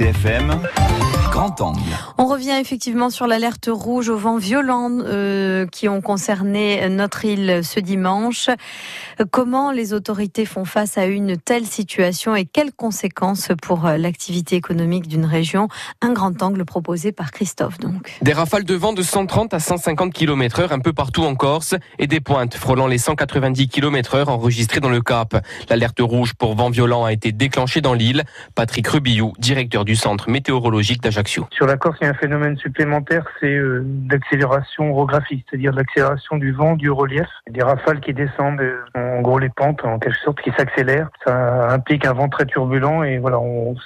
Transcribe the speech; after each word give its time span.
RCFM, 0.00 0.62
grand 1.30 1.60
angle. 1.60 1.80
On 2.16 2.26
revient 2.26 2.56
effectivement 2.58 3.10
sur 3.10 3.26
l'alerte 3.26 3.68
rouge 3.70 4.08
au 4.08 4.16
vent 4.16 4.38
violent 4.38 4.90
euh, 4.90 5.66
qui 5.66 5.88
ont 5.88 6.00
concerné 6.00 6.88
notre 6.88 7.26
île 7.26 7.60
ce 7.62 7.80
dimanche. 7.80 8.48
Comment 9.30 9.72
les 9.72 9.92
autorités 9.92 10.46
font 10.46 10.64
face 10.64 10.96
à 10.96 11.04
une 11.04 11.36
telle 11.36 11.66
situation 11.66 12.34
et 12.34 12.46
quelles 12.46 12.72
conséquences 12.72 13.48
pour 13.62 13.84
l'activité 13.84 14.56
économique 14.56 15.06
d'une 15.06 15.26
région? 15.26 15.68
Un 16.00 16.12
grand 16.12 16.42
angle 16.42 16.64
proposé 16.64 17.12
par 17.12 17.30
Christophe 17.30 17.78
donc. 17.78 18.18
Des 18.22 18.32
rafales 18.32 18.64
de 18.64 18.74
vent 18.74 18.94
de 18.94 19.02
130 19.02 19.52
à 19.52 19.60
150 19.60 20.14
km 20.14 20.60
heure 20.60 20.72
un 20.72 20.80
peu 20.80 20.94
partout 20.94 21.24
en 21.24 21.34
Corse 21.34 21.74
et 21.98 22.06
des 22.06 22.20
pointes 22.20 22.54
frôlant 22.54 22.86
les 22.86 22.98
190 22.98 23.68
km 23.68 24.14
heure 24.14 24.28
enregistrées 24.30 24.80
dans 24.80 24.88
le 24.88 25.02
Cap. 25.02 25.36
L'alerte 25.68 26.00
rouge 26.00 26.32
pour 26.34 26.54
vent 26.54 26.70
violent 26.70 27.04
a 27.04 27.12
été 27.12 27.32
déclenchée 27.32 27.82
dans 27.82 27.94
l'île. 27.94 28.24
Patrick 28.54 28.88
Rubillou, 28.88 29.34
directeur 29.38 29.84
du 29.84 29.89
centre 29.96 30.28
météorologique 30.28 31.02
d'Ajaccio. 31.02 31.46
Sur 31.52 31.66
la 31.66 31.76
Corse, 31.76 31.98
il 32.00 32.04
y 32.04 32.06
a 32.08 32.10
un 32.10 32.14
phénomène 32.14 32.56
supplémentaire, 32.56 33.24
c'est 33.40 33.54
euh, 33.54 33.82
d'accélération 33.84 34.90
orographique, 34.90 35.46
c'est-à-dire 35.48 35.72
l'accélération 35.72 36.36
du 36.36 36.52
vent, 36.52 36.74
du 36.74 36.90
relief, 36.90 37.28
des 37.50 37.62
rafales 37.62 38.00
qui 38.00 38.12
descendent, 38.12 38.60
euh, 38.60 38.82
en 38.94 39.20
gros 39.20 39.38
les 39.38 39.50
pentes, 39.50 39.84
en 39.84 39.98
quelque 39.98 40.18
sorte, 40.18 40.40
qui 40.40 40.50
s'accélèrent. 40.56 41.08
Ça 41.24 41.70
implique 41.70 42.06
un 42.06 42.12
vent 42.12 42.28
très 42.28 42.46
turbulent 42.46 43.02
et 43.04 43.18
voilà, 43.18 43.38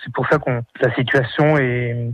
c'est 0.02 0.12
pour 0.12 0.26
ça 0.28 0.38
qu'on 0.38 0.62
la 0.80 0.94
situation 0.94 1.56
est 1.56 2.10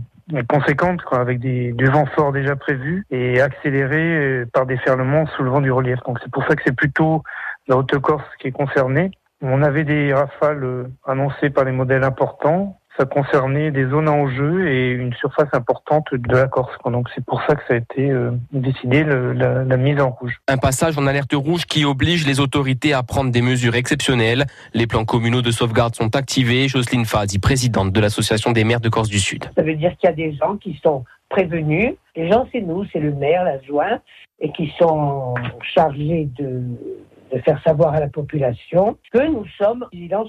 conséquente, 0.47 1.01
avec 1.11 1.39
du 1.39 1.85
vent 1.85 2.05
fort 2.05 2.31
déjà 2.31 2.55
prévu 2.55 3.05
et 3.11 3.41
accéléré 3.41 4.01
euh, 4.01 4.45
par 4.51 4.65
des 4.65 4.77
ferlements 4.77 5.25
soulevant 5.37 5.61
du 5.61 5.71
relief. 5.71 5.99
Donc 6.05 6.19
c'est 6.23 6.31
pour 6.31 6.43
ça 6.45 6.55
que 6.55 6.61
c'est 6.65 6.75
plutôt 6.75 7.23
la 7.67 7.77
Haute-Corse 7.77 8.23
qui 8.39 8.47
est 8.47 8.51
concernée. 8.51 9.11
On 9.41 9.63
avait 9.63 9.83
des 9.83 10.13
rafales 10.13 10.63
euh, 10.63 10.83
annoncées 11.05 11.49
par 11.49 11.65
les 11.65 11.71
modèles 11.71 12.03
importants. 12.03 12.79
Ça 12.97 13.05
concernait 13.05 13.71
des 13.71 13.87
zones 13.87 14.09
en 14.09 14.27
jeu 14.29 14.67
et 14.67 14.91
une 14.91 15.13
surface 15.13 15.47
importante 15.53 16.07
de 16.13 16.35
la 16.35 16.47
Corse. 16.47 16.73
Donc 16.85 17.09
c'est 17.15 17.23
pour 17.23 17.41
ça 17.43 17.55
que 17.55 17.61
ça 17.67 17.73
a 17.73 17.77
été 17.77 18.09
euh, 18.11 18.31
décidé 18.51 19.03
la, 19.03 19.63
la, 19.63 19.77
mise 19.77 19.99
en 19.99 20.09
rouge. 20.09 20.39
Un 20.47 20.57
passage 20.57 20.97
en 20.97 21.07
alerte 21.07 21.33
rouge 21.33 21.65
qui 21.65 21.85
oblige 21.85 22.27
les 22.27 22.39
autorités 22.39 22.93
à 22.93 23.01
prendre 23.01 23.31
des 23.31 23.41
mesures 23.41 23.75
exceptionnelles. 23.75 24.45
Les 24.73 24.87
plans 24.87 25.05
communaux 25.05 25.41
de 25.41 25.51
sauvegarde 25.51 25.95
sont 25.95 26.15
activés. 26.15 26.67
Jocelyne 26.67 27.05
Fazi, 27.05 27.39
présidente 27.39 27.93
de 27.93 28.01
l'association 28.01 28.51
des 28.51 28.63
maires 28.65 28.81
de 28.81 28.89
Corse 28.89 29.09
du 29.09 29.19
Sud. 29.19 29.45
Ça 29.55 29.63
veut 29.63 29.75
dire 29.75 29.95
qu'il 29.97 30.09
y 30.09 30.11
a 30.11 30.15
des 30.15 30.33
gens 30.33 30.57
qui 30.57 30.79
sont 30.83 31.05
prévenus. 31.29 31.93
Les 32.15 32.29
gens, 32.29 32.47
c'est 32.51 32.61
nous, 32.61 32.85
c'est 32.91 32.99
le 32.99 33.13
maire, 33.13 33.45
l'adjoint, 33.45 33.99
et 34.39 34.51
qui 34.51 34.71
sont 34.77 35.33
chargés 35.73 36.27
de 36.37 36.61
de 37.31 37.39
faire 37.39 37.61
savoir 37.63 37.93
à 37.93 37.99
la 37.99 38.07
population 38.07 38.97
que 39.11 39.25
nous 39.27 39.45
sommes 39.57 39.85
vigilants 39.91 40.25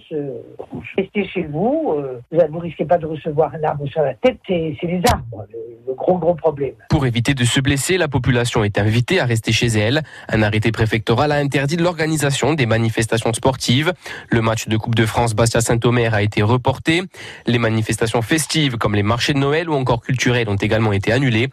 Restez 0.96 1.26
chez 1.26 1.42
vous, 1.42 1.94
euh, 1.96 2.20
vous 2.30 2.56
ne 2.56 2.60
risquez 2.60 2.84
pas 2.84 2.98
de 2.98 3.06
recevoir 3.06 3.52
un 3.54 3.62
arbre 3.64 3.86
sur 3.86 4.02
la 4.02 4.14
tête, 4.14 4.38
c'est 4.46 4.76
les 4.82 5.00
arbres, 5.10 5.46
le, 5.52 5.94
gros 5.94 6.18
gros 6.18 6.34
problème. 6.34 6.74
Pour 6.88 7.06
éviter 7.06 7.34
de 7.34 7.44
se 7.44 7.60
blesser, 7.60 7.98
la 7.98 8.08
population 8.08 8.64
est 8.64 8.78
invitée 8.78 9.20
à 9.20 9.24
rester 9.24 9.52
chez 9.52 9.66
elle. 9.66 10.02
Un 10.28 10.42
arrêté 10.42 10.72
préfectoral 10.72 11.32
a 11.32 11.36
interdit 11.36 11.76
l'organisation 11.76 12.54
des 12.54 12.66
manifestations 12.66 13.32
sportives. 13.32 13.92
Le 14.30 14.40
match 14.40 14.68
de 14.68 14.76
Coupe 14.76 14.94
de 14.94 15.06
France 15.06 15.34
Bastia-Saint-Omer 15.34 16.14
a 16.14 16.22
été 16.22 16.42
reporté. 16.42 17.02
Les 17.46 17.58
manifestations 17.58 18.22
festives 18.22 18.76
comme 18.78 18.94
les 18.94 19.02
marchés 19.02 19.32
de 19.34 19.38
Noël 19.38 19.68
ou 19.68 19.74
encore 19.74 20.02
culturels 20.02 20.48
ont 20.48 20.56
également 20.56 20.92
été 20.92 21.12
annulées. 21.12 21.50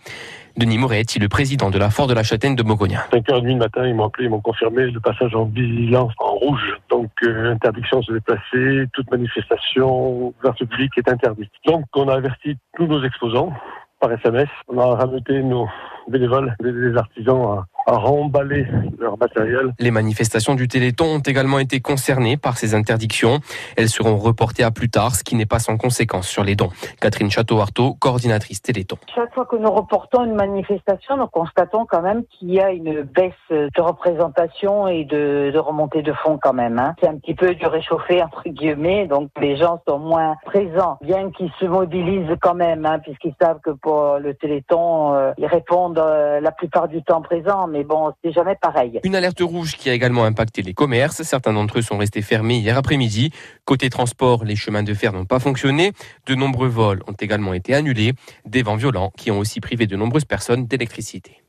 Denis 0.59 0.77
Moretti, 0.77 1.19
le 1.19 1.29
président 1.29 1.69
de 1.69 1.79
la 1.79 1.89
Fort 1.89 2.07
de 2.07 2.13
la 2.13 2.21
Châtaigne 2.21 2.55
de 2.55 2.63
Bourgogne. 2.63 2.99
5h30 3.13 3.45
du 3.45 3.55
matin, 3.55 3.87
ils 3.87 3.95
m'ont 3.95 4.07
appelé, 4.07 4.25
ils 4.25 4.29
m'ont 4.29 4.41
confirmé 4.41 4.91
le 4.91 4.99
passage 4.99 5.33
en 5.33 5.45
vigilance 5.45 6.11
en 6.19 6.31
rouge. 6.33 6.77
Donc, 6.89 7.09
euh, 7.23 7.53
interdiction 7.53 8.01
de 8.01 8.05
se 8.05 8.11
déplacer, 8.11 8.85
toute 8.91 9.09
manifestation 9.09 10.33
vers 10.43 10.53
ce 10.59 10.65
public 10.65 10.91
est 10.97 11.09
interdite. 11.09 11.49
Donc, 11.65 11.85
on 11.95 12.09
a 12.09 12.15
averti 12.15 12.57
tous 12.75 12.87
nos 12.87 13.01
exposants 13.03 13.53
par 14.01 14.11
SMS. 14.11 14.49
On 14.67 14.77
a 14.79 14.95
rameuté 14.95 15.41
nos 15.41 15.69
bénévoles, 16.09 16.53
les 16.61 16.97
artisans 16.97 17.41
à, 17.41 17.65
remballer 17.97 18.65
leur 18.99 19.17
matériel. 19.17 19.73
Les 19.79 19.91
manifestations 19.91 20.55
du 20.55 20.67
Téléthon 20.67 21.05
ont 21.05 21.19
également 21.19 21.59
été 21.59 21.79
concernées 21.79 22.37
par 22.37 22.57
ces 22.57 22.75
interdictions. 22.75 23.39
Elles 23.77 23.89
seront 23.89 24.17
reportées 24.17 24.63
à 24.63 24.71
plus 24.71 24.89
tard, 24.89 25.15
ce 25.15 25.23
qui 25.23 25.35
n'est 25.35 25.45
pas 25.45 25.59
sans 25.59 25.77
conséquence 25.77 26.27
sur 26.27 26.43
les 26.43 26.55
dons. 26.55 26.69
Catherine 27.01 27.29
Château-Artaud, 27.29 27.95
coordinatrice 27.99 28.61
Téléthon. 28.61 28.97
Chaque 29.13 29.33
fois 29.33 29.45
que 29.45 29.55
nous 29.55 29.71
reportons 29.71 30.25
une 30.25 30.35
manifestation, 30.35 31.17
nous 31.17 31.27
constatons 31.27 31.85
quand 31.85 32.01
même 32.01 32.23
qu'il 32.25 32.51
y 32.51 32.59
a 32.59 32.71
une 32.71 33.03
baisse 33.03 33.33
de 33.49 33.81
représentation 33.81 34.87
et 34.87 35.05
de, 35.05 35.51
de 35.53 35.59
remontée 35.59 36.01
de 36.01 36.13
fonds 36.13 36.39
quand 36.41 36.53
même. 36.53 36.79
Hein. 36.79 36.95
C'est 37.01 37.07
un 37.07 37.17
petit 37.17 37.35
peu 37.35 37.55
du 37.55 37.65
réchauffé 37.65 38.21
entre 38.23 38.47
guillemets, 38.47 39.07
donc 39.07 39.29
les 39.39 39.57
gens 39.57 39.81
sont 39.87 39.99
moins 39.99 40.35
présents, 40.45 40.97
bien 41.01 41.31
qu'ils 41.31 41.51
se 41.59 41.65
mobilisent 41.65 42.35
quand 42.41 42.55
même, 42.55 42.85
hein, 42.85 42.99
puisqu'ils 42.99 43.35
savent 43.41 43.59
que 43.61 43.71
pour 43.71 44.17
le 44.19 44.33
Téléthon, 44.33 45.13
euh, 45.13 45.31
ils 45.37 45.45
répondent 45.45 45.99
euh, 45.99 46.39
la 46.39 46.51
plupart 46.51 46.87
du 46.87 47.03
temps 47.03 47.21
présent, 47.21 47.67
mais 47.67 47.78
bon, 47.83 48.11
c'est 48.23 48.31
jamais 48.31 48.55
pareil. 48.55 48.99
Une 49.03 49.15
alerte 49.15 49.41
rouge 49.41 49.75
qui 49.75 49.89
a 49.89 49.93
également 49.93 50.25
impacté 50.25 50.61
les 50.61 50.73
commerces. 50.73 51.23
Certains 51.23 51.53
d'entre 51.53 51.79
eux 51.79 51.81
sont 51.81 51.97
restés 51.97 52.21
fermés 52.21 52.57
hier 52.57 52.77
après-midi. 52.77 53.31
Côté 53.65 53.89
transport, 53.89 54.43
les 54.43 54.55
chemins 54.55 54.83
de 54.83 54.93
fer 54.93 55.13
n'ont 55.13 55.25
pas 55.25 55.39
fonctionné. 55.39 55.93
De 56.25 56.35
nombreux 56.35 56.67
vols 56.67 57.03
ont 57.07 57.15
également 57.19 57.53
été 57.53 57.73
annulés. 57.73 58.13
Des 58.45 58.63
vents 58.63 58.75
violents 58.75 59.11
qui 59.17 59.31
ont 59.31 59.39
aussi 59.39 59.59
privé 59.59 59.87
de 59.87 59.95
nombreuses 59.95 60.25
personnes 60.25 60.65
d'électricité. 60.65 61.43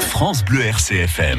France 0.00 0.44
Bleu 0.44 0.62
RCFM. 0.66 1.38